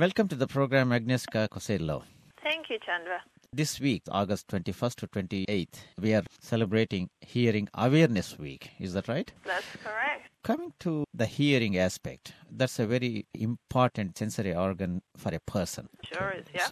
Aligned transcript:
Welcome 0.00 0.28
to 0.28 0.34
the 0.34 0.46
program, 0.46 0.92
Agnieszka 0.92 1.46
Kosello. 1.50 2.04
Thank 2.42 2.70
you, 2.70 2.78
Chandra. 2.86 3.20
This 3.52 3.78
week, 3.78 4.02
August 4.10 4.48
21st 4.48 4.94
to 4.94 5.06
28th, 5.08 5.74
we 6.00 6.14
are 6.14 6.22
celebrating 6.40 7.10
Hearing 7.20 7.68
Awareness 7.74 8.38
Week. 8.38 8.70
Is 8.80 8.94
that 8.94 9.08
right? 9.08 9.30
That's 9.44 9.66
correct. 9.84 10.30
Coming 10.42 10.72
to 10.80 11.04
the 11.12 11.26
hearing 11.26 11.76
aspect, 11.76 12.32
that's 12.50 12.78
a 12.78 12.86
very 12.86 13.26
important 13.34 14.16
sensory 14.16 14.54
organ 14.54 15.02
for 15.18 15.34
a 15.34 15.40
person. 15.40 15.90
Sure 16.10 16.30
is, 16.30 16.46
yeah. 16.54 16.68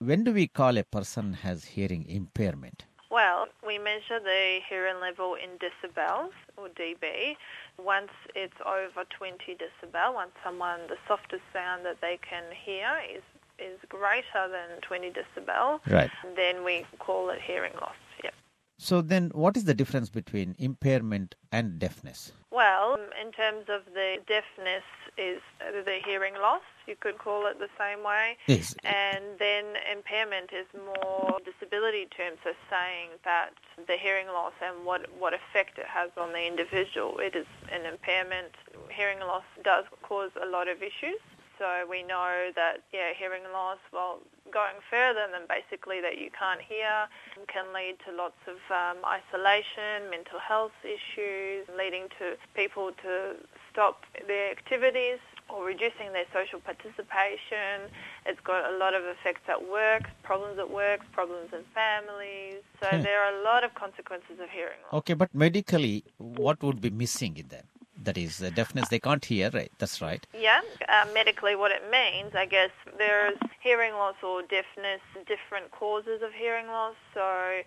When 0.00 0.22
do 0.24 0.34
we 0.34 0.46
call 0.46 0.76
a 0.76 0.84
person 0.84 1.32
has 1.32 1.64
hearing 1.64 2.04
impairment? 2.06 2.84
Well, 3.10 3.46
we 3.66 3.78
measure 3.78 4.20
the 4.22 4.60
hearing 4.68 5.00
level 5.00 5.34
in 5.34 5.50
decibels, 5.58 6.32
or 6.56 6.68
dB. 6.68 7.36
Once 7.78 8.10
it's 8.34 8.56
over 8.66 9.04
20 9.08 9.56
decibel, 9.56 10.14
once 10.14 10.32
someone, 10.44 10.80
the 10.88 10.98
softest 11.06 11.42
sound 11.52 11.86
that 11.86 12.00
they 12.00 12.18
can 12.28 12.44
hear 12.52 12.88
is, 13.10 13.22
is 13.58 13.78
greater 13.88 14.48
than 14.50 14.80
20 14.82 15.10
decibel, 15.10 15.80
Right. 15.88 16.10
then 16.36 16.64
we 16.64 16.84
call 16.98 17.30
it 17.30 17.40
hearing 17.40 17.72
loss, 17.80 17.96
yeah. 18.22 18.30
So 18.78 19.00
then, 19.00 19.30
what 19.34 19.56
is 19.56 19.64
the 19.64 19.74
difference 19.74 20.10
between 20.10 20.54
impairment 20.58 21.34
and 21.50 21.78
deafness? 21.78 22.32
Well, 22.50 22.98
in 23.20 23.32
terms 23.32 23.64
of 23.68 23.82
the 23.94 24.18
deafness 24.26 24.84
is 25.18 25.42
the 25.60 25.98
hearing 26.04 26.34
loss, 26.34 26.62
you 26.86 26.96
could 26.98 27.18
call 27.18 27.46
it 27.46 27.58
the 27.58 27.68
same 27.78 28.04
way. 28.04 28.36
Yes. 28.46 28.74
And 28.84 29.38
then 29.38 29.64
impairment 29.92 30.50
is 30.52 30.66
more 30.74 31.38
disability 31.44 32.06
terms, 32.06 32.38
so 32.44 32.52
saying 32.70 33.10
that 33.24 33.50
the 33.86 33.96
hearing 34.00 34.28
loss 34.28 34.52
and 34.62 34.86
what, 34.86 35.06
what 35.18 35.34
effect 35.34 35.78
it 35.78 35.86
has 35.86 36.10
on 36.16 36.32
the 36.32 36.46
individual. 36.46 37.18
It 37.18 37.34
is 37.34 37.46
an 37.70 37.84
impairment. 37.84 38.54
Hearing 38.90 39.20
loss 39.20 39.44
does 39.62 39.84
cause 40.02 40.30
a 40.40 40.46
lot 40.46 40.68
of 40.68 40.78
issues. 40.78 41.20
So 41.58 41.84
we 41.90 42.02
know 42.02 42.50
that, 42.54 42.86
yeah, 42.92 43.10
hearing 43.18 43.42
loss, 43.52 43.78
well, 43.92 44.20
going 44.52 44.78
further 44.88 45.26
than 45.30 45.44
basically 45.50 46.00
that 46.00 46.16
you 46.18 46.30
can't 46.30 46.60
hear 46.62 47.10
can 47.52 47.74
lead 47.74 47.96
to 48.06 48.14
lots 48.14 48.38
of 48.46 48.58
um, 48.70 49.02
isolation, 49.04 50.08
mental 50.10 50.38
health 50.38 50.76
issues, 50.84 51.66
leading 51.76 52.06
to 52.18 52.38
people 52.54 52.92
to 53.02 53.34
stop 53.72 54.06
their 54.26 54.50
activities 54.50 55.18
or 55.48 55.64
reducing 55.64 56.12
their 56.12 56.28
social 56.32 56.60
participation. 56.60 57.88
It's 58.26 58.40
got 58.40 58.70
a 58.72 58.76
lot 58.76 58.94
of 58.94 59.02
effects 59.04 59.48
at 59.48 59.60
work, 59.68 60.04
problems 60.22 60.58
at 60.58 60.70
work, 60.70 61.00
problems 61.12 61.50
in 61.52 61.64
families. 61.74 62.62
So 62.80 62.86
Hmm. 62.92 63.02
there 63.02 63.22
are 63.24 63.32
a 63.34 63.42
lot 63.42 63.64
of 63.64 63.74
consequences 63.74 64.38
of 64.40 64.48
hearing 64.50 64.78
loss. 64.84 65.00
Okay, 65.00 65.14
but 65.14 65.34
medically, 65.34 66.04
what 66.18 66.62
would 66.62 66.80
be 66.80 66.90
missing 66.90 67.36
in 67.36 67.48
them? 67.48 67.66
That 68.04 68.16
is 68.16 68.40
uh, 68.42 68.50
deafness, 68.54 68.88
they 68.88 69.00
can't 69.00 69.24
hear, 69.24 69.50
right? 69.52 69.72
That's 69.78 70.00
right. 70.00 70.24
Yeah, 70.32 70.60
uh, 70.88 71.06
medically 71.12 71.56
what 71.56 71.72
it 71.72 71.82
means, 71.90 72.32
I 72.34 72.46
guess 72.46 72.70
there's 72.96 73.36
hearing 73.60 73.92
loss 73.94 74.14
or 74.22 74.42
deafness, 74.42 75.00
different 75.26 75.72
causes 75.72 76.22
of 76.22 76.32
hearing 76.32 76.68
loss, 76.68 76.94
so 77.12 77.60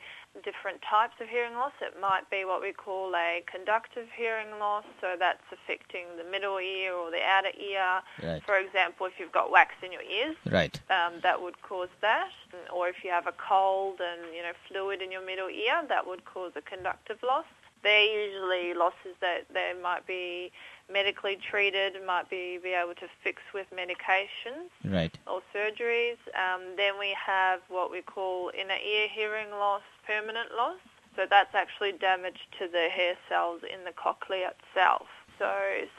different 0.46 0.82
types 0.90 1.16
of 1.20 1.28
hearing 1.28 1.54
loss. 1.56 1.74
It 1.82 2.00
might 2.00 2.30
be 2.32 2.46
what 2.46 2.62
we 2.62 2.72
call 2.72 3.14
a 3.14 3.44
conductive 3.46 4.08
hearing 4.16 4.58
loss, 4.58 4.86
so 5.02 5.16
that's 5.20 5.44
affecting 5.52 6.06
the 6.18 6.24
middle 6.24 6.58
ear 6.60 6.94
or 6.94 7.12
the 7.12 7.22
outer 7.22 7.52
ear. 7.60 8.00
Right. 8.24 8.42
For 8.46 8.58
example, 8.58 9.08
if 9.08 9.14
you've 9.20 9.34
got 9.34 9.52
wax 9.52 9.76
in 9.84 9.92
your 9.92 10.04
ears, 10.04 10.38
Right. 10.50 10.80
um, 10.90 11.20
that 11.24 11.42
would 11.42 11.62
cause 11.62 11.90
that. 12.00 12.32
Or 12.74 12.88
if 12.88 13.04
you 13.04 13.10
have 13.12 13.28
a 13.28 13.34
cold 13.34 14.00
and 14.00 14.34
you 14.34 14.42
know 14.42 14.54
fluid 14.70 15.02
in 15.02 15.12
your 15.12 15.26
middle 15.26 15.50
ear, 15.50 15.84
that 15.90 16.08
would 16.08 16.24
cause 16.24 16.54
a 16.56 16.62
conductive 16.62 17.18
loss. 17.22 17.46
They're 17.84 18.28
usually 18.28 18.74
losses 18.74 19.16
that 19.22 19.46
they 19.54 19.74
might 19.82 20.06
be 20.06 20.52
medically 20.92 21.38
treated, 21.50 21.94
might 22.06 22.30
be 22.30 22.60
be 22.62 22.70
able 22.74 22.96
to 22.96 23.08
fix 23.24 23.42
with 23.54 23.68
medications 23.72 24.70
Right. 24.84 25.18
or 25.26 25.42
surgeries. 25.56 26.18
Um, 26.36 26.76
then 26.78 27.00
we 27.00 27.16
have 27.26 27.62
what 27.70 27.90
we 27.92 28.02
call 28.02 28.52
inner 28.58 28.76
ear 28.76 29.08
hearing 29.08 29.50
loss, 29.52 29.84
permanent 30.06 30.50
loss. 30.56 30.80
So 31.16 31.26
that's 31.30 31.54
actually 31.56 31.92
damage 31.94 32.40
to 32.60 32.68
the 32.68 32.88
hair 32.90 33.16
cells 33.28 33.62
in 33.64 33.84
the 33.84 33.92
cochlea 33.92 34.54
itself. 34.56 35.08
So 35.42 35.50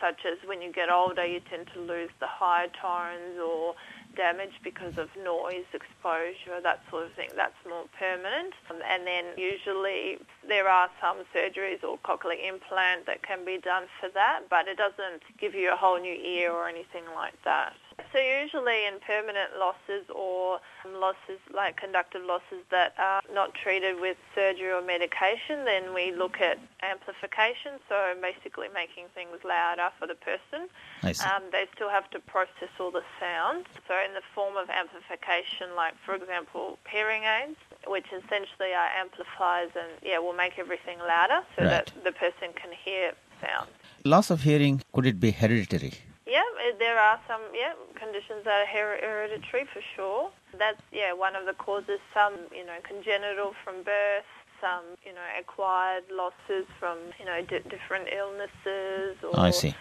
such 0.00 0.22
as 0.24 0.38
when 0.46 0.62
you 0.62 0.70
get 0.72 0.88
older, 0.88 1.26
you 1.26 1.40
tend 1.50 1.66
to 1.74 1.80
lose 1.80 2.10
the 2.20 2.28
high 2.28 2.68
tones 2.80 3.40
or 3.42 3.74
damage 4.14 4.54
because 4.62 4.96
of 4.98 5.08
noise 5.18 5.66
exposure, 5.74 6.62
that 6.62 6.78
sort 6.88 7.06
of 7.06 7.12
thing. 7.14 7.28
That's 7.34 7.58
more 7.68 7.86
permanent. 7.98 8.54
Um, 8.70 8.78
and 8.88 9.04
then 9.04 9.24
usually 9.36 10.18
there 10.46 10.68
are 10.68 10.88
some 11.00 11.24
surgeries 11.34 11.82
or 11.82 11.98
cochlear 12.06 12.38
implant 12.38 13.06
that 13.06 13.26
can 13.26 13.44
be 13.44 13.58
done 13.58 13.86
for 13.98 14.10
that, 14.14 14.42
but 14.48 14.68
it 14.68 14.78
doesn't 14.78 15.22
give 15.40 15.56
you 15.56 15.72
a 15.72 15.76
whole 15.76 15.98
new 15.98 16.14
ear 16.14 16.52
or 16.52 16.68
anything 16.68 17.02
like 17.16 17.34
that. 17.44 17.74
So 18.12 18.18
usually 18.18 18.84
in 18.84 19.00
permanent 19.00 19.56
losses 19.58 20.04
or 20.14 20.60
losses 20.84 21.40
like 21.54 21.76
conductive 21.80 22.22
losses 22.22 22.60
that 22.70 22.92
are 22.98 23.22
not 23.32 23.54
treated 23.54 24.00
with 24.00 24.18
surgery 24.34 24.70
or 24.70 24.82
medication, 24.82 25.64
then 25.64 25.94
we 25.94 26.12
look 26.12 26.38
at 26.40 26.58
amplification, 26.82 27.80
so 27.88 28.12
basically 28.20 28.68
making 28.74 29.06
things 29.14 29.40
louder 29.44 29.88
for 29.98 30.06
the 30.06 30.14
person. 30.14 30.68
Um, 31.24 31.42
they 31.50 31.64
still 31.74 31.88
have 31.88 32.10
to 32.10 32.20
process 32.20 32.68
all 32.78 32.90
the 32.90 33.04
sounds. 33.18 33.66
So 33.88 33.94
in 34.06 34.12
the 34.12 34.20
form 34.34 34.56
of 34.58 34.68
amplification, 34.68 35.74
like 35.74 35.94
for 36.04 36.14
example 36.14 36.78
hearing 36.90 37.22
aids, 37.24 37.56
which 37.86 38.06
essentially 38.12 38.72
are 38.76 38.90
amplifiers 39.00 39.70
and 39.74 39.90
yeah 40.04 40.18
will 40.18 40.34
make 40.34 40.58
everything 40.58 40.98
louder 40.98 41.40
so 41.56 41.64
that 41.64 41.90
the 42.04 42.12
person 42.12 42.52
can 42.54 42.72
hear 42.84 43.12
sounds. 43.40 43.70
Loss 44.04 44.30
of 44.30 44.42
hearing, 44.42 44.82
could 44.92 45.06
it 45.06 45.18
be 45.18 45.30
hereditary? 45.30 45.94
Yeah, 46.32 46.48
uh, 46.64 46.72
there 46.78 46.98
are 46.98 47.18
some 47.30 47.42
yeah 47.62 47.74
conditions 48.02 48.40
that 48.46 48.56
are 48.62 48.70
her- 48.76 49.00
hereditary 49.06 49.64
for 49.72 49.82
sure. 49.94 50.30
That's 50.62 50.82
yeah 51.00 51.12
one 51.26 51.34
of 51.40 51.44
the 51.50 51.56
causes. 51.66 52.00
Some 52.18 52.34
you 52.58 52.64
know 52.68 52.78
congenital 52.90 53.48
from 53.62 53.76
birth, 53.94 54.30
some 54.64 54.84
you 55.06 55.12
know 55.16 55.28
acquired 55.42 56.04
losses 56.22 56.64
from 56.80 56.96
you 57.20 57.26
know 57.28 57.38
di- 57.50 57.68
different 57.74 58.06
illnesses 58.20 59.12
or 59.26 59.38
I 59.48 59.50
see. 59.62 59.74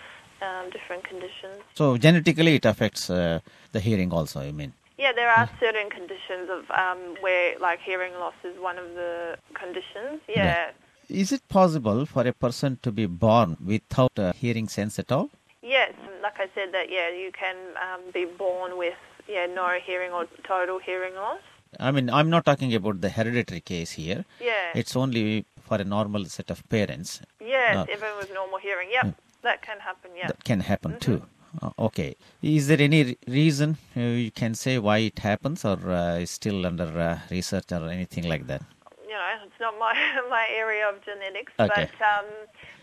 Um, 0.48 0.72
different 0.72 1.04
conditions. 1.12 1.60
So 1.76 1.98
genetically, 1.98 2.56
it 2.56 2.66
affects 2.66 3.10
uh, 3.12 3.40
the 3.74 3.80
hearing 3.80 4.12
also, 4.12 4.40
I 4.42 4.52
mean. 4.52 4.74
Yeah, 4.98 5.14
there 5.14 5.30
are 5.30 5.48
certain 5.60 5.90
conditions 5.90 6.50
of 6.58 6.62
um, 6.72 7.16
where 7.22 7.58
like 7.60 7.80
hearing 7.80 8.14
loss 8.24 8.34
is 8.44 8.56
one 8.60 8.78
of 8.80 8.88
the 8.96 9.38
conditions. 9.54 10.20
Yeah. 10.28 10.72
Is 11.10 11.32
it 11.32 11.48
possible 11.48 12.06
for 12.06 12.24
a 12.28 12.34
person 12.34 12.80
to 12.82 12.92
be 12.92 13.06
born 13.06 13.58
without 13.64 14.14
a 14.18 14.34
hearing 14.34 14.68
sense 14.68 14.98
at 14.98 15.12
all? 15.12 15.30
Yes, 15.62 15.94
like 16.24 16.40
I 16.40 16.48
said, 16.56 16.72
that 16.74 16.90
yeah, 16.90 17.10
you 17.10 17.32
can 17.32 17.56
um, 17.86 18.02
be 18.14 18.26
born 18.26 18.78
with 18.78 18.96
yeah 19.28 19.46
no 19.46 19.70
hearing 19.86 20.12
or 20.12 20.26
total 20.44 20.80
hearing 20.80 21.16
loss. 21.16 21.40
I 21.80 21.92
mean, 21.92 22.10
I'm 22.10 22.30
not 22.30 22.46
talking 22.46 22.74
about 22.76 23.00
the 23.02 23.10
hereditary 23.10 23.62
case 23.62 23.92
here. 23.92 24.26
Yeah. 24.42 24.72
It's 24.76 24.96
only 24.96 25.46
for 25.62 25.78
a 25.78 25.86
normal 25.86 26.26
set 26.26 26.50
of 26.52 26.68
parents. 26.68 27.22
Yes, 27.40 27.76
No. 27.76 27.94
even 27.94 28.10
with 28.18 28.34
normal 28.34 28.60
hearing. 28.60 28.90
Yep, 28.92 29.16
that 29.44 29.62
can 29.62 29.80
happen. 29.80 30.12
Yeah. 30.18 30.28
That 30.28 30.44
can 30.44 30.60
happen 30.62 31.00
too. 31.00 31.22
Uh, 31.62 31.70
okay. 31.80 32.16
Is 32.42 32.68
there 32.68 32.82
any 32.82 33.04
re- 33.04 33.18
reason 33.28 33.78
uh, 33.96 34.00
you 34.00 34.32
can 34.32 34.54
say 34.56 34.80
why 34.80 34.98
it 35.00 35.20
happens 35.20 35.64
or 35.64 35.78
uh, 35.92 36.16
is 36.18 36.32
still 36.32 36.66
under 36.66 36.86
uh, 37.00 37.20
research 37.30 37.72
or 37.72 37.88
anything 37.90 38.28
like 38.28 38.48
that? 38.48 38.64
You 39.08 39.14
know, 39.14 39.28
it's 39.46 39.60
not 39.60 39.78
my 39.80 39.94
my 40.30 40.48
area 40.50 40.90
of 40.90 40.96
genetics, 41.06 41.54
Okay. 41.60 41.90
but 42.00 42.08
um, 42.14 42.26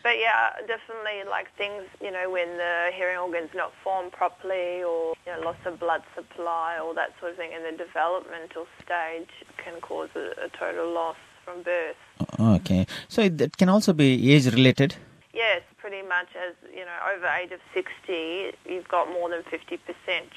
but 0.09 0.19
yeah, 0.19 0.57
definitely 0.67 1.29
like 1.29 1.55
things. 1.59 1.85
You 2.01 2.11
know, 2.11 2.31
when 2.31 2.57
the 2.57 2.89
hearing 2.95 3.19
organ's 3.19 3.51
not 3.55 3.73
formed 3.85 4.13
properly, 4.13 4.83
or 4.83 5.15
you 5.27 5.33
know, 5.33 5.41
loss 5.45 5.61
of 5.67 5.79
blood 5.79 6.03
supply, 6.15 6.79
or 6.83 6.95
that 6.95 7.11
sort 7.21 7.33
of 7.33 7.37
thing 7.37 7.53
in 7.53 7.63
the 7.63 7.77
developmental 7.77 8.67
stage 8.83 9.29
can 9.59 9.83
cause 9.83 10.09
a, 10.17 10.47
a 10.47 10.49
total 10.49 10.91
loss 10.91 11.19
from 11.45 11.63
birth. 11.63 12.01
Okay. 12.41 12.87
So 13.09 13.21
it, 13.21 13.39
it 13.39 13.59
can 13.59 13.69
also 13.69 13.93
be 13.93 14.33
age 14.33 14.47
related. 14.47 14.97
Yes, 15.35 15.61
pretty 15.77 16.01
much 16.01 16.29
as, 16.35 16.55
you 16.73 16.85
know, 16.87 16.99
over 17.15 17.27
age 17.27 17.53
of 17.53 17.61
60, 17.75 18.53
you've 18.65 18.89
got 18.89 19.09
more 19.13 19.29
than 19.29 19.43
50% 19.43 19.79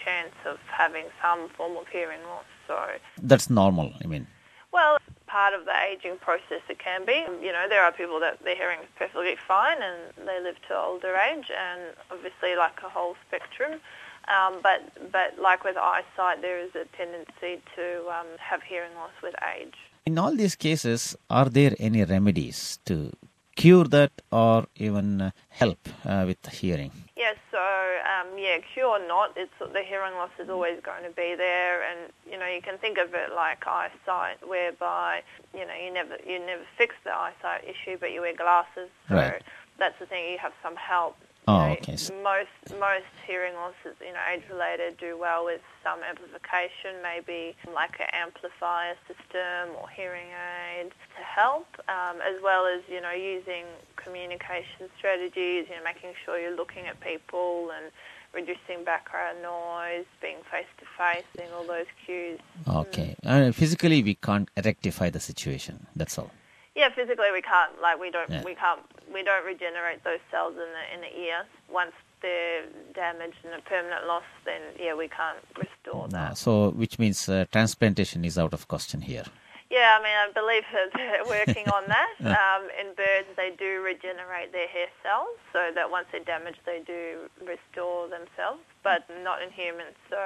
chance 0.03 0.35
of 0.45 0.59
having 0.67 1.05
some 1.21 1.49
form 1.57 1.77
of 1.77 1.87
hearing 1.87 2.21
loss. 2.27 2.43
So, 2.67 2.77
That's 3.17 3.49
normal, 3.49 3.93
I 4.03 4.07
mean. 4.07 4.27
well, 4.71 4.97
part 5.31 5.53
of 5.53 5.63
the 5.65 5.77
aging 5.89 6.17
process 6.27 6.61
it 6.73 6.79
can 6.87 7.05
be. 7.05 7.17
You 7.45 7.51
know, 7.55 7.65
there 7.73 7.83
are 7.83 7.91
people 8.01 8.19
that 8.19 8.43
their 8.43 8.57
hearing 8.61 8.79
is 8.85 8.91
perfectly 8.97 9.35
fine 9.47 9.79
and 9.89 10.27
they 10.27 10.39
live 10.47 10.57
to 10.67 10.73
older 10.77 11.15
age 11.29 11.49
and 11.67 11.81
obviously 12.13 12.55
like 12.65 12.77
a 12.83 12.89
whole 12.89 13.15
spectrum. 13.27 13.73
Um, 14.35 14.53
but, 14.61 14.81
but 15.11 15.29
like 15.47 15.63
with 15.63 15.77
eyesight, 15.77 16.41
there 16.41 16.59
is 16.59 16.71
a 16.75 16.85
tendency 16.99 17.53
to 17.75 17.85
um, 18.17 18.27
have 18.49 18.61
hearing 18.61 18.93
loss 18.95 19.15
with 19.23 19.35
age. 19.55 19.77
In 20.05 20.17
all 20.17 20.35
these 20.35 20.55
cases, 20.55 21.15
are 21.29 21.49
there 21.57 21.73
any 21.79 22.03
remedies 22.03 22.79
to 22.85 23.11
cure 23.55 23.85
that 23.85 24.11
or 24.31 24.65
even 24.75 25.21
uh, 25.21 25.31
help 25.49 25.81
uh, 26.05 26.23
with 26.27 26.41
hearing? 26.59 26.91
Yes, 27.15 27.37
so 27.51 27.59
um, 27.59 28.37
yeah, 28.37 28.57
cure 28.73 28.87
or 28.87 29.07
not, 29.07 29.33
it's 29.35 29.51
the 29.59 29.81
hearing 29.83 30.13
loss 30.15 30.31
is 30.39 30.49
always 30.49 30.79
going 30.81 31.03
to 31.03 31.09
be 31.11 31.35
there, 31.35 31.83
and 31.83 32.11
you 32.29 32.37
know 32.39 32.47
you 32.47 32.61
can 32.61 32.77
think 32.77 32.97
of 32.97 33.13
it 33.13 33.31
like 33.35 33.65
eyesight, 33.67 34.47
whereby 34.47 35.21
you 35.53 35.65
know 35.65 35.73
you 35.73 35.91
never 35.93 36.17
you 36.25 36.39
never 36.39 36.63
fix 36.77 36.95
the 37.03 37.11
eyesight 37.11 37.63
issue, 37.65 37.97
but 37.99 38.11
you 38.11 38.21
wear 38.21 38.35
glasses, 38.35 38.89
so 39.09 39.15
Right. 39.15 39.41
that's 39.77 39.99
the 39.99 40.05
thing. 40.05 40.31
You 40.31 40.37
have 40.39 40.53
some 40.63 40.75
help 40.75 41.17
Oh, 41.51 41.67
know, 41.67 41.73
okay. 41.73 41.97
Most 42.23 42.79
most 42.79 43.13
hearing 43.27 43.53
losses, 43.55 43.95
you 43.99 44.13
know, 44.15 44.23
age 44.31 44.43
related, 44.49 44.97
do 44.97 45.17
well 45.19 45.45
with 45.45 45.61
some 45.83 45.99
amplification, 46.11 46.91
maybe 47.03 47.55
like 47.81 47.95
an 47.99 48.11
amplifier 48.13 48.95
system 49.07 49.75
or 49.79 49.89
hearing 49.89 50.29
aids 50.79 50.95
to 51.17 51.23
help, 51.23 51.67
um, 51.89 52.17
as 52.29 52.37
well 52.41 52.63
as 52.65 52.81
you 52.89 53.01
know 53.01 53.11
using 53.11 53.65
communication 53.95 54.83
strategies. 54.97 55.61
You 55.69 55.75
know, 55.77 55.83
making 55.83 56.13
sure 56.23 56.39
you're 56.39 56.55
looking 56.55 56.87
at 56.87 56.99
people 57.01 57.71
and 57.75 57.91
reducing 58.33 58.83
background 58.85 59.41
noise, 59.41 60.05
being 60.21 60.37
face 60.49 60.71
to 60.79 60.85
face, 60.97 61.25
seeing 61.37 61.51
all 61.51 61.65
those 61.65 61.89
cues. 62.05 62.39
Okay. 62.67 63.15
Uh, 63.25 63.51
physically, 63.51 64.01
we 64.03 64.15
can't 64.15 64.49
rectify 64.63 65.09
the 65.09 65.19
situation. 65.19 65.87
That's 65.95 66.17
all. 66.17 66.31
Yeah, 66.75 66.89
physically 66.89 67.31
we 67.33 67.41
can't 67.41 67.81
like 67.81 67.99
we 67.99 68.09
don't 68.11 68.29
Yeah. 68.29 68.43
we 68.43 68.55
can't 68.55 68.81
we 69.13 69.23
don't 69.23 69.45
regenerate 69.45 70.03
those 70.03 70.19
cells 70.31 70.53
in 70.53 70.69
the 70.77 70.83
in 70.93 70.99
the 71.01 71.13
ear. 71.27 71.45
Once 71.69 71.93
they're 72.21 72.65
damaged 72.93 73.37
and 73.43 73.53
a 73.53 73.61
permanent 73.61 74.05
loss, 74.07 74.23
then 74.45 74.61
yeah, 74.79 74.93
we 74.93 75.07
can't 75.07 75.39
restore 75.57 76.07
that. 76.09 76.37
so, 76.37 76.69
which 76.71 76.99
means 76.99 77.27
uh, 77.27 77.45
transplantation 77.51 78.23
is 78.25 78.37
out 78.37 78.53
of 78.53 78.67
question 78.67 79.01
here. 79.01 79.25
Yeah, 79.71 79.97
I 79.97 80.03
mean, 80.03 80.11
I 80.11 80.27
believe 80.35 80.63
that 80.73 80.91
they're 80.93 81.25
working 81.25 81.67
on 81.69 81.83
that. 81.87 82.13
Um, 82.41 82.67
in 82.79 82.93
birds, 82.95 83.27
they 83.37 83.51
do 83.57 83.81
regenerate 83.81 84.51
their 84.51 84.67
hair 84.67 84.87
cells, 85.01 85.37
so 85.53 85.71
that 85.73 85.89
once 85.89 86.07
they're 86.11 86.23
damaged, 86.23 86.59
they 86.65 86.81
do 86.85 87.29
restore 87.39 88.09
themselves, 88.09 88.59
but 88.83 89.05
not 89.23 89.41
in 89.41 89.49
humans. 89.51 89.95
So, 90.09 90.19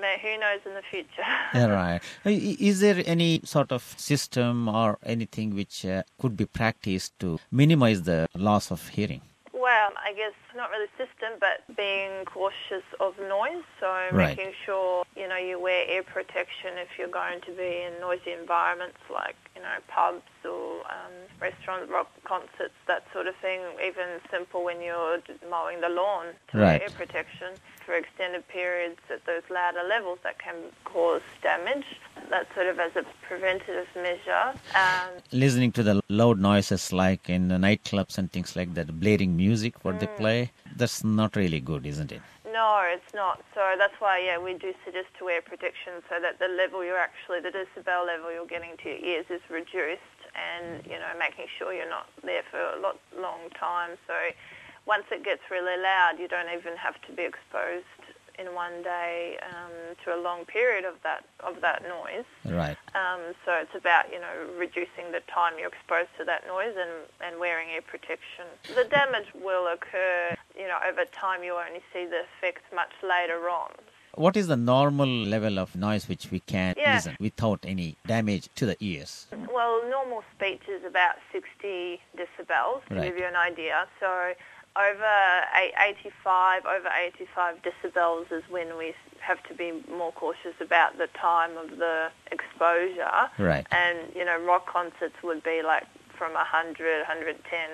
who 0.00 0.38
knows 0.38 0.60
in 0.66 0.74
the 0.74 0.82
future? 0.90 1.28
Yeah, 1.54 1.66
right. 1.66 2.00
Is 2.24 2.80
there 2.80 3.02
any 3.06 3.40
sort 3.44 3.72
of 3.72 3.82
system 3.98 4.68
or 4.68 4.98
anything 5.04 5.54
which 5.54 5.84
uh, 5.84 6.02
could 6.20 6.36
be 6.36 6.46
practiced 6.46 7.18
to 7.20 7.38
minimize 7.50 8.02
the 8.02 8.26
loss 8.34 8.70
of 8.70 8.88
hearing? 8.88 9.20
Well, 9.52 9.90
I 10.04 10.12
guess 10.14 10.32
not 10.56 10.70
really 10.70 10.88
system, 10.98 11.38
but 11.38 11.71
being 11.76 12.24
cautious 12.24 12.84
of 13.00 13.18
noise. 13.18 13.64
So 13.80 13.88
Right. 14.12 14.36
making 14.36 14.52
sure 14.64 15.04
you 15.16 15.28
know 15.28 15.36
you 15.36 15.58
wear 15.60 15.88
ear 15.90 16.02
protection 16.02 16.78
if 16.78 16.98
you're 16.98 17.08
going 17.08 17.40
to 17.42 17.52
be 17.52 17.82
in 17.86 18.00
noisy 18.00 18.32
environments 18.32 18.98
like 19.12 19.36
you 19.56 19.62
know 19.62 19.76
pubs 19.88 20.22
or 20.44 20.80
um, 20.90 21.12
restaurants, 21.40 21.90
rock 21.90 22.10
concerts, 22.24 22.74
that 22.86 23.04
sort 23.12 23.26
of 23.26 23.36
thing. 23.36 23.60
Even 23.84 24.06
simple 24.30 24.64
when 24.64 24.80
you're 24.80 25.18
mowing 25.50 25.80
the 25.80 25.88
lawn 25.88 26.26
to 26.50 26.58
wear 26.58 26.66
Right. 26.66 26.82
ear 26.82 26.90
protection 26.90 27.54
for 27.84 27.94
extended 27.94 28.46
periods 28.48 29.00
at 29.10 29.24
those 29.26 29.42
louder 29.50 29.82
levels 29.88 30.18
that 30.22 30.38
can 30.38 30.54
cause 30.84 31.22
damage. 31.42 31.86
That 32.30 32.46
sort 32.54 32.66
of 32.68 32.78
as 32.78 32.94
a 32.96 33.04
preventative 33.28 33.88
measure. 33.96 34.54
Um, 34.74 35.20
Listening 35.32 35.72
to 35.72 35.82
the 35.82 36.00
loud 36.08 36.38
noises 36.38 36.92
like 36.92 37.28
in 37.28 37.48
the 37.48 37.56
nightclubs 37.56 38.16
and 38.18 38.30
things 38.30 38.54
like 38.56 38.74
that, 38.74 39.00
blaring 39.00 39.36
music, 39.36 39.84
what 39.84 39.98
they 39.98 40.06
play, 40.06 40.50
that's 40.76 41.04
not 41.04 41.36
really 41.36 41.60
good, 41.60 41.86
isn't 41.86 42.12
it? 42.12 42.22
No, 42.52 42.82
it's 42.84 43.14
not. 43.14 43.42
So 43.54 43.60
that's 43.78 43.94
why, 43.98 44.18
yeah, 44.18 44.38
we 44.38 44.54
do 44.54 44.74
suggest 44.84 45.08
to 45.18 45.24
wear 45.24 45.40
protection 45.40 46.02
so 46.08 46.20
that 46.20 46.38
the 46.38 46.48
level 46.48 46.84
you're 46.84 46.98
actually, 46.98 47.40
the 47.40 47.50
decibel 47.50 48.06
level 48.06 48.32
you're 48.32 48.46
getting 48.46 48.76
to 48.82 48.88
your 48.88 48.98
ears 48.98 49.26
is 49.30 49.40
reduced 49.50 50.20
and, 50.36 50.84
you 50.84 50.98
know, 50.98 51.12
making 51.18 51.46
sure 51.58 51.72
you're 51.72 51.88
not 51.88 52.08
there 52.22 52.42
for 52.50 52.60
a 52.60 52.80
lot, 52.80 52.98
long 53.18 53.48
time. 53.58 53.96
So 54.06 54.14
once 54.86 55.04
it 55.10 55.24
gets 55.24 55.42
really 55.50 55.80
loud, 55.80 56.18
you 56.18 56.28
don't 56.28 56.50
even 56.56 56.76
have 56.76 57.00
to 57.06 57.12
be 57.12 57.22
exposed 57.22 57.84
in 58.38 58.54
one 58.54 58.82
day 58.82 59.36
um, 59.50 59.94
to 60.02 60.14
a 60.14 60.18
long 60.20 60.44
period 60.46 60.84
of 60.84 60.94
that, 61.02 61.24
of 61.40 61.60
that 61.60 61.82
noise. 61.82 62.24
Right. 62.46 62.76
Um, 62.94 63.20
so 63.44 63.52
it's 63.52 63.74
about, 63.74 64.10
you 64.10 64.18
know, 64.18 64.58
reducing 64.58 65.12
the 65.12 65.20
time 65.32 65.54
you're 65.58 65.68
exposed 65.68 66.08
to 66.18 66.24
that 66.24 66.46
noise 66.46 66.74
and, 66.76 66.90
and 67.20 67.38
wearing 67.38 67.68
ear 67.68 67.82
protection. 67.82 68.46
The 68.74 68.84
damage 68.84 69.28
will 69.34 69.66
occur, 69.66 70.34
you 70.62 70.68
know, 70.70 70.78
over 70.88 71.04
time. 71.22 71.42
You 71.42 71.54
only 71.68 71.82
see 71.92 72.04
the 72.14 72.22
effects 72.30 72.66
much 72.80 72.92
later 73.02 73.40
on. 73.50 73.72
What 74.14 74.36
is 74.36 74.46
the 74.46 74.56
normal 74.74 75.08
level 75.34 75.58
of 75.58 75.74
noise 75.74 76.04
which 76.08 76.24
we 76.30 76.40
can 76.40 76.74
Yeah. 76.76 76.94
listen 76.94 77.16
without 77.18 77.60
any 77.74 77.88
damage 78.06 78.44
to 78.58 78.66
the 78.70 78.76
ears? 78.90 79.26
Well, 79.58 79.74
normal 79.96 80.22
speech 80.34 80.62
is 80.68 80.84
about 80.92 81.16
60 81.32 82.00
decibels, 82.20 82.80
to 82.88 82.94
Right. 82.94 83.04
give 83.06 83.16
you 83.18 83.24
an 83.34 83.36
idea. 83.36 83.76
So 84.00 84.34
over 84.76 85.14
85, 85.78 86.66
over 86.66 86.90
85 86.94 87.62
decibels 87.62 88.30
is 88.32 88.42
when 88.50 88.76
we 88.76 88.94
have 89.20 89.42
to 89.44 89.54
be 89.54 89.68
more 89.88 90.12
cautious 90.12 90.56
about 90.60 90.98
the 90.98 91.06
time 91.08 91.56
of 91.56 91.68
the 91.78 92.10
exposure. 92.30 93.30
Right. 93.38 93.66
And, 93.70 93.96
you 94.14 94.24
know, 94.24 94.36
rock 94.38 94.66
concerts 94.66 95.16
would 95.22 95.42
be 95.42 95.62
like 95.62 95.86
from 96.18 96.34
100, 96.36 97.00
110 97.06 97.70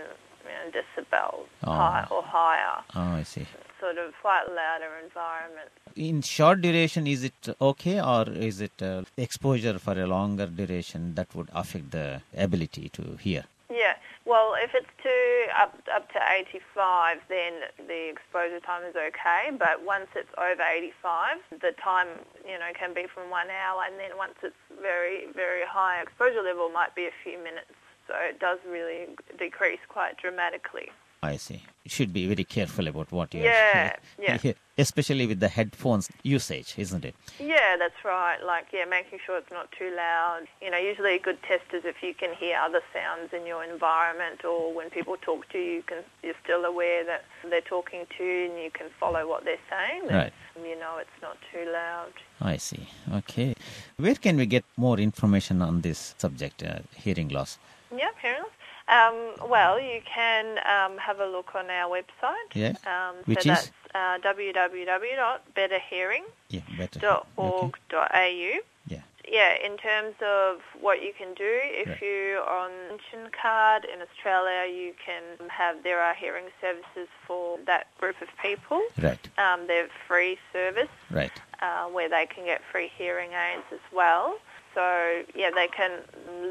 know, 0.57 0.71
decibels 0.79 1.47
Oh. 1.67 1.73
high 1.73 2.07
or 2.11 2.23
higher, 2.23 2.83
Oh, 2.95 3.17
I 3.21 3.23
see. 3.23 3.47
sort 3.81 3.99
of 3.99 4.13
quite 4.21 4.47
louder 4.49 4.91
environment. 5.05 5.71
In 5.97 6.23
short 6.23 6.61
duration, 6.63 7.07
is 7.07 7.25
it 7.25 7.49
okay, 7.61 8.01
or 8.01 8.29
is 8.29 8.61
it 8.61 8.83
uh, 8.83 9.03
exposure 9.17 9.79
for 9.79 9.93
a 10.01 10.07
longer 10.07 10.47
duration 10.47 11.15
that 11.15 11.35
would 11.35 11.49
affect 11.53 11.91
the 11.93 12.23
ability 12.37 12.89
to 12.91 13.17
hear? 13.21 13.45
Yeah. 13.71 13.97
Well, 14.25 14.55
if 14.63 14.75
it's 14.75 14.95
to 15.05 15.15
up 15.63 15.75
up 15.95 16.11
to 16.13 16.21
85, 16.21 17.19
then 17.29 17.53
the 17.87 18.09
exposure 18.11 18.61
time 18.61 18.83
is 18.85 18.95
okay. 18.97 19.51
But 19.57 19.83
once 19.85 20.09
it's 20.15 20.29
over 20.37 20.63
85, 20.63 21.39
the 21.61 21.73
time 21.73 22.09
you 22.47 22.59
know 22.59 22.71
can 22.79 22.93
be 22.95 23.07
from 23.15 23.31
one 23.31 23.49
hour, 23.51 23.83
and 23.87 23.99
then 23.99 24.17
once 24.17 24.35
it's 24.43 24.57
very 24.83 25.27
very 25.35 25.65
high 25.67 26.01
exposure 26.03 26.43
level, 26.43 26.69
might 26.69 26.95
be 26.95 27.07
a 27.07 27.15
few 27.25 27.39
minutes. 27.39 27.73
So 28.09 28.15
it 28.17 28.41
does 28.41 28.59
really 28.67 29.07
decrease 29.39 29.81
quite 29.89 30.17
dramatically. 30.17 30.91
I 31.23 31.37
see. 31.37 31.63
You 31.85 31.91
should 31.91 32.13
be 32.13 32.27
very 32.27 32.45
careful 32.45 32.87
about 32.87 33.11
what 33.11 33.35
you 33.35 33.43
Yeah, 33.43 33.97
yeah. 34.21 34.53
Especially 34.79 35.27
with 35.27 35.41
the 35.41 35.49
headphones 35.49 36.09
usage, 36.23 36.75
isn't 36.79 37.05
it? 37.05 37.17
Yeah, 37.41 37.77
that's 37.77 38.05
right. 38.05 38.39
Like, 38.45 38.67
yeah, 38.73 38.85
making 38.85 39.19
sure 39.27 39.37
it's 39.37 39.51
not 39.51 39.73
too 39.73 39.93
loud. 39.97 40.43
You 40.63 40.71
know, 40.71 40.77
usually 40.79 41.17
a 41.17 41.19
good 41.19 41.43
test 41.43 41.65
is 41.73 41.85
if 41.85 42.01
you 42.05 42.15
can 42.15 42.33
hear 42.35 42.57
other 42.57 42.81
sounds 42.93 43.33
in 43.33 43.45
your 43.45 43.65
environment 43.65 44.45
or 44.45 44.73
when 44.73 44.91
people 44.91 45.17
talk 45.21 45.49
to 45.49 45.59
you, 45.59 45.73
you 45.73 45.83
can, 45.83 46.05
you're 46.23 46.41
still 46.45 46.65
aware 46.65 47.05
that 47.05 47.25
they're 47.51 47.61
talking 47.61 48.07
to 48.17 48.25
you 48.25 48.51
and 48.51 48.63
you 48.63 48.71
can 48.71 48.87
follow 49.01 49.27
what 49.29 49.45
they're 49.45 49.67
saying. 49.69 50.03
Right. 50.09 50.33
You 50.57 50.79
know 50.79 50.99
it's 50.99 51.11
not 51.21 51.39
too 51.53 51.69
loud. 51.73 52.13
I 52.41 52.59
see. 52.59 52.89
Okay. 53.13 53.57
Where 53.97 54.15
can 54.15 54.37
we 54.37 54.47
get 54.47 54.65
more 54.77 54.99
information 55.01 55.63
on 55.63 55.81
this 55.81 56.15
subject, 56.19 56.63
uh, 56.63 56.79
hearing 56.95 57.29
loss? 57.31 57.59
Yeah, 57.99 58.11
parents. 58.21 58.51
Um, 58.89 59.35
well, 59.51 59.79
you 59.79 60.01
can 60.07 60.59
um, 60.59 60.97
have 60.99 61.21
a 61.21 61.27
look 61.27 61.55
on 61.55 61.69
our 61.69 61.91
website. 61.91 62.55
Yeah. 62.55 62.73
Um, 62.87 63.17
Which 63.27 63.43
so 63.43 63.53
is? 63.53 63.71
that's 63.71 63.73
uh, 63.95 64.19
www.betterhearing.org.au. 64.27 66.23
Yeah, 66.51 66.61
better. 66.79 67.01
Okay. 67.39 68.61
Yeah. 68.87 69.01
Yeah, 69.31 69.55
in 69.63 69.77
terms 69.77 70.15
of 70.25 70.61
what 70.81 71.03
you 71.03 71.13
can 71.17 71.35
do, 71.35 71.61
if 71.63 72.01
you're 72.01 72.43
on 72.49 72.71
pension 72.89 73.31
card 73.41 73.85
in 73.85 74.01
Australia, 74.01 74.65
you 74.73 74.95
can 75.05 75.23
have 75.51 75.83
there 75.83 76.01
are 76.01 76.15
hearing 76.15 76.47
services 76.63 77.09
for 77.27 77.59
that 77.67 77.89
group 77.99 78.17
of 78.23 78.29
people. 78.41 78.81
Right. 79.03 79.19
Um, 79.37 79.67
they're 79.67 79.89
free 80.07 80.39
service 80.53 80.89
Right. 81.11 81.31
uh, 81.61 81.87
where 81.89 82.09
they 82.09 82.25
can 82.27 82.45
get 82.47 82.63
free 82.73 82.89
hearing 82.97 83.33
aids 83.33 83.65
as 83.71 83.81
well. 83.93 84.39
So 84.79 85.25
yeah, 85.35 85.51
they 85.51 85.67
can 85.67 85.91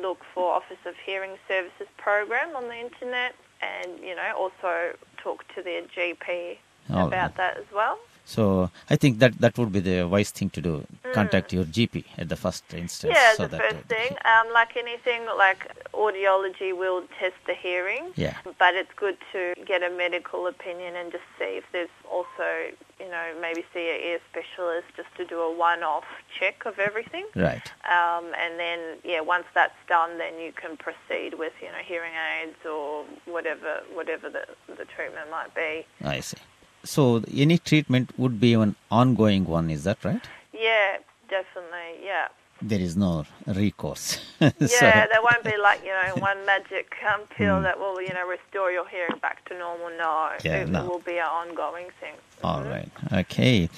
look 0.01 0.19
for 0.33 0.45
Office 0.59 0.83
of 0.85 0.95
Hearing 1.05 1.35
Services 1.47 1.87
program 1.95 2.49
on 2.57 2.67
the 2.67 2.77
internet, 2.87 3.33
and 3.61 3.89
you 4.03 4.15
know 4.19 4.29
also 4.37 4.71
talk 5.23 5.45
to 5.55 5.63
their 5.63 5.83
GP 5.83 6.57
All 6.89 7.07
about 7.07 7.11
right. 7.11 7.37
that 7.37 7.57
as 7.57 7.69
well. 7.73 7.97
So 8.25 8.69
I 8.89 8.97
think 8.97 9.19
that 9.19 9.39
that 9.39 9.57
would 9.57 9.71
be 9.71 9.79
the 9.79 10.03
wise 10.03 10.31
thing 10.31 10.49
to 10.49 10.61
do. 10.61 10.85
Contact 11.13 11.53
your 11.53 11.63
GP 11.63 12.03
at 12.17 12.27
the 12.27 12.35
first 12.35 12.65
instance. 12.73 13.13
Mm. 13.13 13.15
Yeah, 13.15 13.33
so 13.35 13.47
the 13.47 13.59
first 13.59 13.85
thing. 13.87 14.11
Um, 14.25 14.51
like 14.53 14.75
anything, 14.75 15.21
like 15.37 15.61
audiology 15.93 16.77
will 16.77 17.03
test 17.17 17.39
the 17.45 17.53
hearing. 17.53 18.11
Yeah. 18.17 18.35
But 18.59 18.75
it's 18.75 18.91
good 18.97 19.17
to 19.31 19.53
get 19.65 19.81
a 19.81 19.89
medical 19.89 20.47
opinion 20.47 20.97
and 20.97 21.13
just 21.13 21.23
see 21.39 21.53
if 21.61 21.63
there's 21.71 21.95
also, 22.11 22.49
you 22.99 23.09
know, 23.09 23.33
maybe 23.39 23.63
see 23.73 23.89
an 23.89 24.01
ear 24.09 24.19
specialist 24.31 24.87
just 24.95 25.09
to 25.17 25.25
do 25.25 25.39
a 25.39 25.55
one-off 25.55 26.05
check 26.39 26.65
of 26.65 26.79
everything. 26.79 27.25
Right. 27.35 27.71
Um, 27.85 28.25
and 28.43 28.59
then, 28.59 28.79
yeah, 29.03 29.21
once 29.21 29.45
that's 29.53 29.75
done, 29.87 30.17
then 30.17 30.39
you 30.39 30.51
can 30.51 30.77
proceed 30.77 31.35
with, 31.37 31.53
you 31.61 31.67
know, 31.67 31.83
hearing 31.85 32.13
aids 32.13 32.57
or 32.65 33.05
whatever, 33.25 33.81
whatever 33.93 34.29
the, 34.29 34.45
the 34.67 34.85
treatment 34.85 35.29
might 35.29 35.53
be. 35.53 35.85
I 36.03 36.19
see. 36.21 36.37
So 36.83 37.23
any 37.33 37.57
treatment 37.57 38.17
would 38.17 38.39
be 38.39 38.53
an 38.53 38.75
ongoing 38.89 39.45
one, 39.45 39.69
is 39.69 39.83
that 39.83 40.03
right? 40.03 40.21
Yeah, 42.69 42.77
definitely. 42.77 42.77
Yeah. 42.77 42.77
There 42.77 42.81
is 42.81 42.95
no 42.95 43.25
recourse. 43.61 44.19
Yeah, 44.39 44.49
So- 44.67 45.07
there 45.11 45.21
won't 45.21 45.43
be 45.43 45.57
like 45.61 45.81
you 45.83 45.93
know 45.93 46.21
one 46.21 46.45
magic 46.45 46.87
um, 47.13 47.21
pill 47.37 47.57
Hmm. 47.57 47.63
that 47.63 47.79
will 47.79 48.01
you 48.01 48.13
know 48.13 48.27
restore 48.27 48.71
your 48.71 48.87
hearing 48.87 49.19
back 49.21 49.37
to 49.49 49.57
normal. 49.57 49.89
No, 49.97 50.31
Yeah, 50.43 50.61
it, 50.63 50.69
no. 50.69 50.83
will 50.85 50.99
be 50.99 51.17
an 51.17 51.25
ongoing 51.41 51.89
thing. 51.99 52.15
All 52.43 52.61
Mhm. 52.61 52.69
right. 52.75 52.91
Okay. 53.21 53.69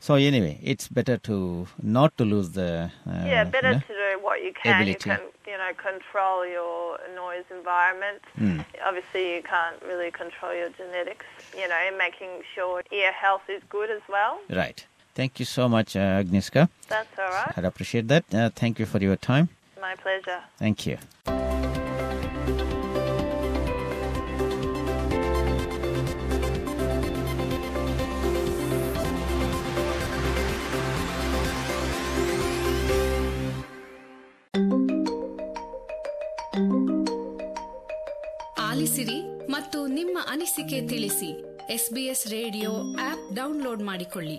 So 0.00 0.14
anyway, 0.14 0.58
it's 0.62 0.86
better 0.88 1.16
to 1.28 1.66
not 1.82 2.16
to 2.18 2.24
lose 2.24 2.50
the 2.52 2.90
uh, 3.06 3.24
yeah, 3.26 3.44
better 3.44 3.72
you 3.72 3.74
know, 3.74 3.80
to 3.80 3.94
do 4.04 4.18
what 4.26 4.42
you 4.44 4.52
can. 4.62 4.80
ability. 4.80 5.10
You 5.10 5.16
can, 5.16 5.20
you 5.46 5.58
know, 5.58 5.72
control 5.88 6.46
your 6.46 6.98
noise 7.14 7.44
environment. 7.50 8.22
Mm. 8.40 8.64
Obviously, 8.88 9.24
you 9.36 9.42
can't 9.42 9.76
really 9.90 10.10
control 10.10 10.54
your 10.54 10.70
genetics. 10.70 11.26
You 11.60 11.66
know, 11.68 11.82
making 11.98 12.30
sure 12.54 12.82
ear 12.92 13.12
health 13.12 13.42
is 13.56 13.62
good 13.68 13.90
as 13.90 14.02
well. 14.08 14.38
right. 14.48 14.86
Thank 15.17 15.39
you 15.39 15.45
so 15.45 15.69
much, 15.69 15.95
uh, 15.95 16.21
Agnieszka. 16.21 16.67
That's 16.87 17.19
all 17.19 17.29
right. 17.29 17.57
I'd 17.57 17.65
appreciate 17.65 18.07
that. 18.07 18.25
Uh, 18.33 18.49
thank 18.51 18.79
you 18.79 18.85
for 18.85 18.99
your 18.99 19.15
time. 19.17 19.49
My 19.79 19.95
pleasure. 19.95 20.41
Thank 20.57 20.87
you. 20.87 20.97
ಆಲಿಸಿರಿ 38.67 39.17
ಮತ್ತು 39.49 39.79
ನಿಮ್ಮ 39.87 40.17
ಅನಿಸಿಕೆ 40.33 40.79
ತಿಳಿಸಿ 40.91 41.29
SBS 41.70 42.26
radio 42.26 42.70
app 42.92 43.34
download 43.34 43.82
ಮಾಡಿಕೊಳ್ಳಿ. 43.82 44.36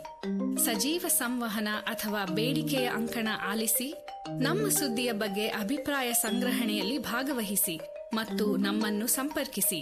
ಸಜೀವ 0.66 1.06
ಸಂವಹನ 1.08 1.68
ಅಥವಾ 1.86 2.26
ಬೇಡಿಕೆಯ 2.26 2.88
ಅಂಕಣ 2.88 3.28
ಆಲಿಸಿ, 3.48 3.94
ನಮ್ಮ 4.38 4.70
ಸುದ್ದಿಯ 4.70 5.12
ಬಗ್ಗೆ 5.12 5.48
ಅಭಿಪ್ರಾಯ 5.48 6.14
ಸಂಗ್ರಹಣೆಯಲ್ಲಿ 6.14 6.98
ಭಾಗವಹಿಸಿ 6.98 7.80
ಮತ್ತು 8.14 8.58
ನಮ್ಮನ್ನು 8.58 9.08
ಸಂಪರ್ಕಿಸಿ. 9.08 9.80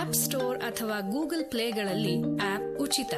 ಆಪ್ 0.00 0.14
ಸ್ಟೋರ್ 0.14 0.58
ಅಥವಾ 0.58 1.00
ಗೂಗಲ್ 1.00 1.44
ಪ್ಲೇಗಳಲ್ಲಿ 1.44 2.20
ಆಪ್ 2.34 2.80
ಉಚಿತ. 2.80 3.14